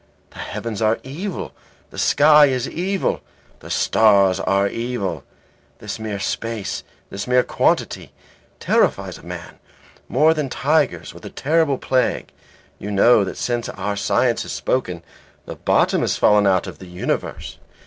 The 0.31 0.39
heavens 0.39 0.81
are 0.81 0.97
evil, 1.03 1.51
the 1.91 1.99
sky 1.99 2.47
is 2.47 2.67
evil, 2.67 3.21
the 3.59 3.69
stars 3.69 4.39
are 4.39 4.67
evil. 4.67 5.23
This 5.77 5.99
mere 5.99 6.17
space, 6.19 6.83
this 7.11 7.27
mere 7.27 7.43
quantity, 7.43 8.11
terrifies 8.59 9.19
a 9.19 9.23
man 9.23 9.59
more 10.09 10.33
than 10.33 10.49
tigers 10.49 11.13
or 11.13 11.19
the 11.19 11.29
terrible 11.29 11.77
plague. 11.77 12.31
You 12.79 12.89
know 12.89 13.23
that 13.23 13.37
since 13.37 13.69
our 13.69 13.95
science 13.95 14.41
has 14.41 14.53
spoken, 14.53 15.03
the 15.45 15.53
bottom 15.55 16.01
has 16.01 16.17
fallen 16.17 16.47
out 16.47 16.65
of 16.65 16.79
the 16.79 16.87
Universe. 16.87 17.59